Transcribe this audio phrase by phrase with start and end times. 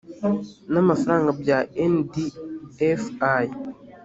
[0.71, 1.59] n amafaranga bya
[1.93, 2.25] ndfi